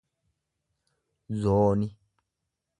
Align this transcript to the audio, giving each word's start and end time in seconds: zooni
zooni 1.41 1.87